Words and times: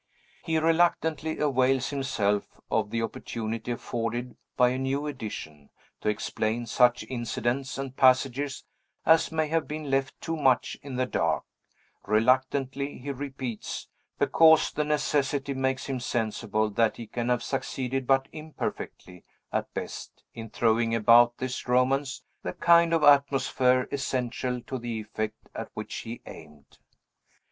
He 0.43 0.57
reluctantly 0.57 1.37
avails 1.37 1.91
himself 1.91 2.59
of 2.71 2.89
the 2.89 3.03
opportunity 3.03 3.71
afforded 3.73 4.35
by 4.57 4.69
a 4.69 4.79
new 4.79 5.05
edition, 5.05 5.69
to 6.01 6.09
explain 6.09 6.65
such 6.65 7.03
incidents 7.07 7.77
and 7.77 7.95
passages 7.95 8.63
as 9.05 9.31
may 9.31 9.47
have 9.49 9.67
been 9.67 9.91
left 9.91 10.19
too 10.19 10.35
much 10.35 10.75
in 10.81 10.95
the 10.95 11.05
dark; 11.05 11.43
reluctantly, 12.07 12.97
he 12.97 13.11
repeats, 13.11 13.89
because 14.17 14.71
the 14.71 14.83
necessity 14.83 15.53
makes 15.53 15.85
him 15.85 15.99
sensible 15.99 16.71
that 16.71 16.97
he 16.97 17.05
can 17.05 17.29
have 17.29 17.43
succeeded 17.43 18.07
but 18.07 18.27
imperfectly, 18.31 19.23
at 19.53 19.71
best, 19.75 20.23
in 20.33 20.49
throwing 20.49 20.95
about 20.95 21.37
this 21.37 21.67
Romance 21.67 22.23
the 22.41 22.53
kind 22.53 22.91
of 22.91 23.03
atmosphere 23.03 23.87
essential 23.91 24.61
to 24.61 24.79
the 24.79 24.99
effect 24.99 25.47
at 25.53 25.69
which 25.75 25.93
he 25.97 26.21
aimed. 26.25 26.79